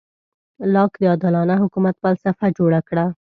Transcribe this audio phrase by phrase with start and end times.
[0.73, 3.05] لاک د عادلانه حکومت فلسفه جوړه کړه.